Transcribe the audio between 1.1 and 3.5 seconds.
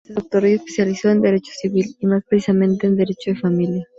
Derecho Civil y, más precisamente, en Derecho de